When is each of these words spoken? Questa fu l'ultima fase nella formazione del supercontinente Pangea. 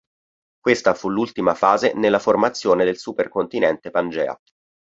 Questa 0.59 0.95
fu 0.95 1.09
l'ultima 1.11 1.53
fase 1.53 1.91
nella 1.93 2.17
formazione 2.17 2.85
del 2.85 2.97
supercontinente 2.97 3.91
Pangea. 3.91 4.35